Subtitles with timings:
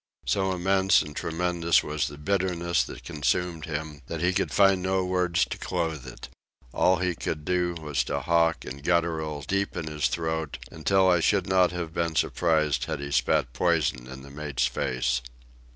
[0.25, 5.05] So immense and tremendous was the bitterness that consumed him that he could find no
[5.05, 6.27] words to clothe it.
[6.73, 11.19] All he could do was to hawk and guttural deep in his throat until I
[11.19, 15.21] should not have been surprised had he spat poison in the mate's face.